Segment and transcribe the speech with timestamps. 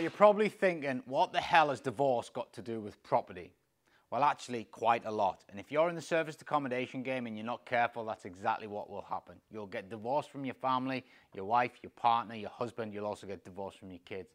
[0.00, 3.52] you're probably thinking, what the hell has divorce got to do with property?
[4.10, 5.44] Well, actually, quite a lot.
[5.48, 8.90] And if you're in the serviced accommodation game and you're not careful, that's exactly what
[8.90, 9.36] will happen.
[9.52, 12.92] You'll get divorced from your family, your wife, your partner, your husband.
[12.92, 14.34] You'll also get divorced from your kids.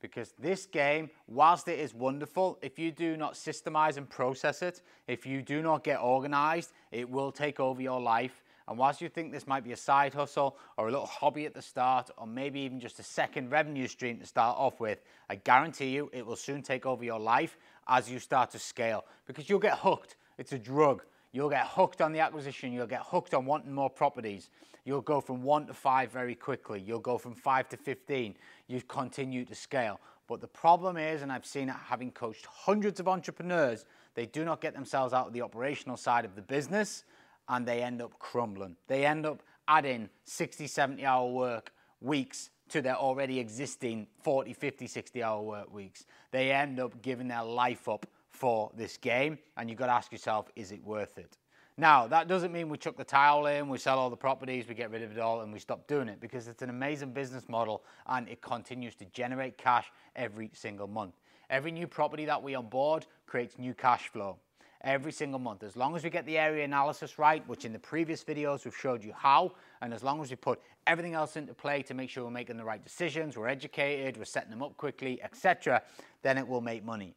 [0.00, 4.82] Because this game, whilst it is wonderful, if you do not systemize and process it,
[5.08, 9.08] if you do not get organized, it will take over your life and whilst you
[9.08, 12.26] think this might be a side hustle or a little hobby at the start, or
[12.26, 16.26] maybe even just a second revenue stream to start off with, I guarantee you it
[16.26, 20.16] will soon take over your life as you start to scale because you'll get hooked.
[20.36, 21.02] It's a drug.
[21.32, 22.72] You'll get hooked on the acquisition.
[22.72, 24.50] You'll get hooked on wanting more properties.
[24.84, 26.80] You'll go from one to five very quickly.
[26.80, 28.34] You'll go from five to 15.
[28.66, 30.00] You continue to scale.
[30.28, 34.44] But the problem is, and I've seen it having coached hundreds of entrepreneurs, they do
[34.44, 37.04] not get themselves out of the operational side of the business
[37.48, 38.76] and they end up crumbling.
[38.86, 44.86] They end up adding 60, 70 hour work weeks to their already existing 40, 50,
[44.86, 46.04] 60 hour work weeks.
[46.30, 50.12] They end up giving their life up for this game, and you've got to ask
[50.12, 51.38] yourself, is it worth it?
[51.78, 54.74] Now, that doesn't mean we chuck the towel in, we sell all the properties, we
[54.74, 57.48] get rid of it all, and we stop doing it because it's an amazing business
[57.50, 61.14] model and it continues to generate cash every single month.
[61.50, 64.38] Every new property that we onboard creates new cash flow
[64.86, 65.62] every single month.
[65.64, 68.76] As long as we get the area analysis right, which in the previous videos we've
[68.76, 72.08] showed you how, and as long as we put everything else into play to make
[72.08, 75.82] sure we're making the right decisions, we're educated, we're setting them up quickly, etc.,
[76.22, 77.14] then it will make money.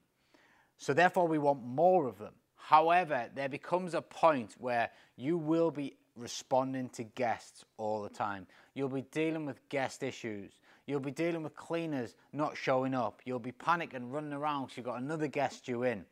[0.77, 2.33] So therefore we want more of them.
[2.55, 8.47] However, there becomes a point where you will be responding to guests all the time.
[8.73, 10.51] You'll be dealing with guest issues.
[10.85, 13.21] You'll be dealing with cleaners not showing up.
[13.25, 16.05] You'll be panicking, and running around because you've got another guest due in.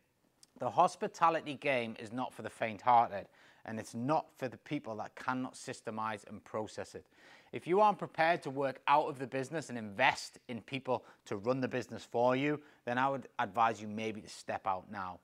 [0.59, 3.27] The hospitality game is not for the faint-hearted
[3.66, 7.05] and it's not for the people that cannot systemize and process it.
[7.52, 11.37] If you aren't prepared to work out of the business and invest in people to
[11.37, 15.20] run the business for you, then I would advise you maybe to step out now.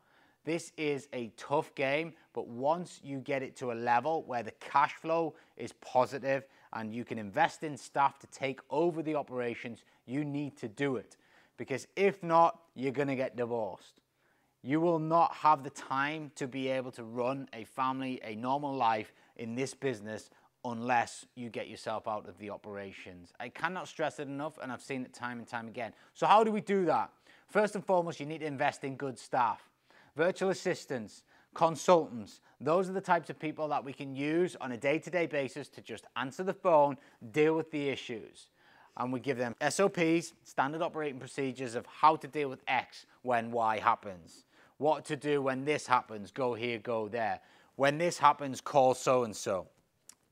[0.45, 4.51] This is a tough game, but once you get it to a level where the
[4.59, 9.83] cash flow is positive and you can invest in staff to take over the operations,
[10.05, 11.17] you need to do it.
[11.57, 14.01] Because if not, you're going to get divorced.
[14.65, 18.73] You will not have the time to be able to run a family, a normal
[18.73, 20.29] life in this business
[20.63, 23.33] unless you get yourself out of the operations.
[23.41, 25.91] I cannot stress it enough, and I've seen it time and time again.
[26.13, 27.09] So how do we do that?
[27.49, 29.69] First and foremost, you need to invest in good staff.
[30.15, 34.77] Virtual assistants, consultants, those are the types of people that we can use on a
[34.77, 36.95] day-to-day basis to just answer the phone,
[37.33, 38.47] deal with the issues.
[38.95, 43.51] And we give them SOPs, standard operating procedures of how to deal with X when
[43.51, 44.45] Y happens
[44.77, 47.39] what to do when this happens, go here, go there.
[47.75, 49.67] When this happens, call so and so.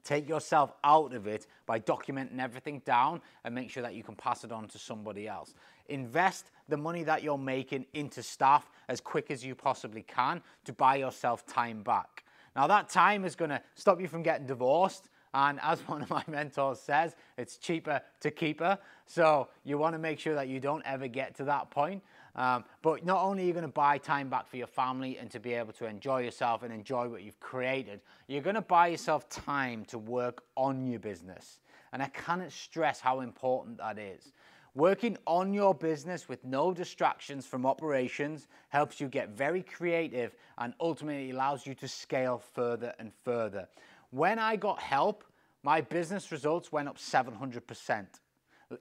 [0.04, 4.16] Take yourself out of it by documenting everything down and make sure that you can
[4.16, 5.54] pass it on to somebody else.
[5.90, 10.74] Invest the money that you're making into staff as quick as you possibly can to
[10.74, 12.24] buy yourself time back.
[12.56, 15.10] Now, that time is going to stop you from getting divorced.
[15.34, 18.80] And as one of my mentors says, it's cheaper to keep her.
[19.06, 22.02] So you want to make sure that you don't ever get to that point.
[22.36, 25.30] Um, but not only are you going to buy time back for your family and
[25.32, 28.88] to be able to enjoy yourself and enjoy what you've created, you're going to buy
[28.88, 31.60] yourself time to work on your business.
[31.92, 34.32] And I cannot stress how important that is.
[34.74, 40.74] Working on your business with no distractions from operations helps you get very creative and
[40.80, 43.68] ultimately allows you to scale further and further.
[44.12, 45.26] When I got help,
[45.64, 48.06] my business results went up 700%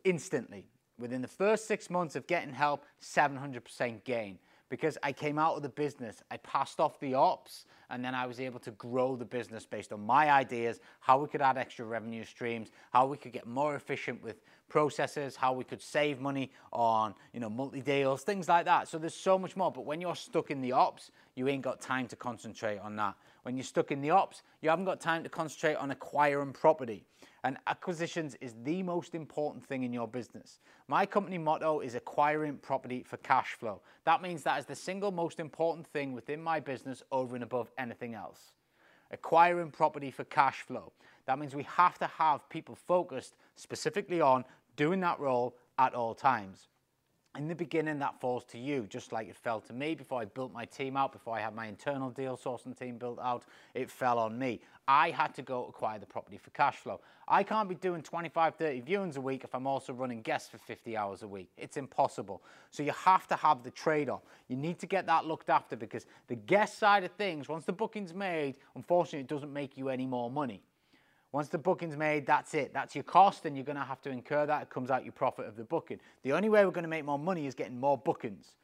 [0.04, 0.66] instantly.
[1.00, 4.38] Within the first six months of getting help, 700% gain
[4.70, 8.24] because I came out of the business, I passed off the ops, and then I
[8.26, 11.84] was able to grow the business based on my ideas, how we could add extra
[11.84, 14.36] revenue streams, how we could get more efficient with
[14.68, 18.86] processes, how we could save money on, you know, multi-deals, things like that.
[18.86, 21.80] So there's so much more, but when you're stuck in the ops, you ain't got
[21.80, 23.16] time to concentrate on that.
[23.42, 27.04] When you're stuck in the ops, you haven't got time to concentrate on acquiring property.
[27.42, 30.60] And acquisitions is the most important thing in your business.
[30.88, 33.80] My company motto is acquiring property for cash flow.
[34.04, 37.70] That means that is the single most important thing within my business over and above
[37.78, 38.52] anything else.
[39.10, 40.92] Acquiring property for cash flow.
[41.26, 44.44] That means we have to have people focused specifically on
[44.76, 46.68] doing that role at all times
[47.36, 49.94] in the beginning that falls to you just like it fell to me.
[49.94, 53.20] Before I built my team out before I had my internal deal sourcing team built
[53.20, 53.44] out
[53.74, 54.60] it fell on me.
[54.88, 57.00] I had to go acquire the property for cash flow.
[57.28, 60.58] I can't be doing 25 30 viewings a week if I'm also running guests for
[60.58, 61.48] 50 hours a week.
[61.56, 62.42] It's impossible.
[62.70, 64.22] So you have to have the trade-off.
[64.48, 67.72] You need to get that looked after because the guest side of things once the
[67.72, 70.62] booking's made unfortunately it doesn't make you any more money
[71.32, 72.74] Once the booking's made, that's it.
[72.74, 74.62] That's your cost, and you're going to have to incur that.
[74.62, 76.00] It comes out your profit of the booking.
[76.22, 78.56] The only way we're going to make more money is getting more bookings.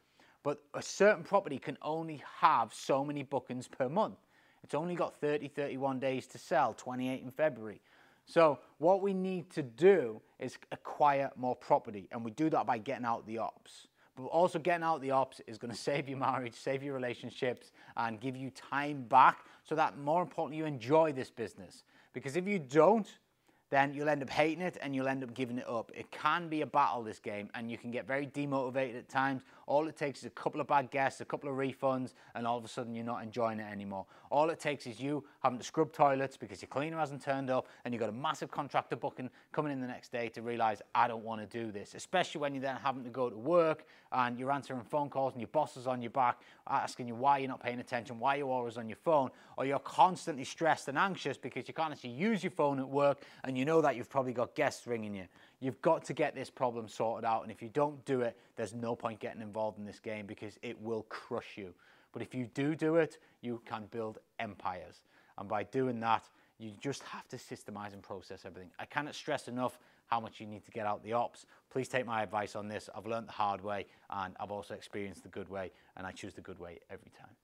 [0.43, 4.17] But a certain property can only have so many bookings per month.
[4.63, 7.79] It's only got 30, 31 days to sell, 28 in February.
[8.25, 12.77] So what we need to do is acquire more property, and we do that by
[12.77, 13.87] getting out the ops.
[14.17, 17.71] But also getting out the ops is going to save your marriage, save your relationships,
[17.95, 21.83] and give you time back so that more importantly, you enjoy this business.
[22.13, 23.07] Because if you don't,
[23.69, 25.91] then you'll end up hating it and you'll end up giving it up.
[25.93, 29.41] It can be a battle, this game, and you can get very demotivated at times.
[29.65, 32.57] All it takes is a couple of bad guests, a couple of refunds, and all
[32.57, 34.05] of a sudden you're not enjoying it anymore.
[34.29, 37.67] All it takes is you having to scrub toilets because your cleaner hasn't turned up
[37.83, 41.07] and you've got a massive contractor booking coming in the next day to realize, I
[41.07, 44.39] don't want to do this, especially when you're then having to go to work and
[44.39, 47.49] you're answering phone calls and your boss is on your back asking you why you're
[47.49, 51.37] not paying attention, why you're always on your phone, or you're constantly stressed and anxious
[51.37, 54.33] because you can't actually use your phone at work and you know that you've probably
[54.33, 55.25] got guests ringing you.
[55.59, 58.73] You've got to get this problem sorted out, and if you don't do it, there's
[58.73, 61.73] no point getting involved in this game because it will crush you.
[62.13, 65.03] But if you do do it, you can build empires.
[65.37, 66.23] And by doing that,
[66.59, 68.71] you just have to systemize and process everything.
[68.79, 71.45] I cannot stress enough how much you need to get out the ops.
[71.69, 72.89] Please take my advice on this.
[72.95, 76.33] I've learned the hard way and I've also experienced the good way and I choose
[76.33, 77.35] the good way every time.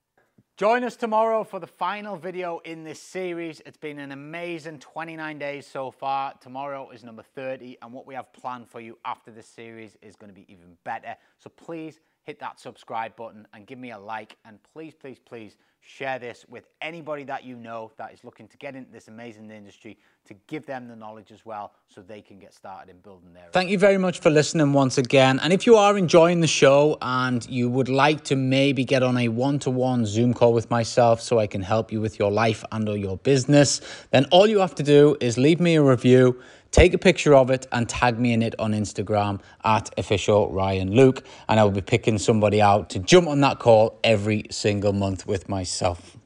[0.56, 3.60] Join us tomorrow for the final video in this series.
[3.66, 6.36] It's been an amazing 29 days so far.
[6.40, 10.16] Tomorrow is number 30 and what we have planned for you after this series is
[10.16, 11.16] going to be even better.
[11.40, 15.58] So please hit that subscribe button and give me a like and please, please, please
[15.86, 19.52] share this with anybody that you know that is looking to get into this amazing
[19.52, 23.34] industry to give them the knowledge as well so they can get started in building
[23.34, 26.48] their thank you very much for listening once again and if you are enjoying the
[26.48, 31.22] show and you would like to maybe get on a one-to-one zoom call with myself
[31.22, 33.82] so i can help you with your life and or your business
[34.12, 36.42] then all you have to do is leave me a review
[36.74, 40.92] take a picture of it and tag me in it on Instagram at official Ryan
[40.92, 41.24] Luke.
[41.48, 45.28] And I will be picking somebody out to jump on that call every single month
[45.28, 46.23] with myself.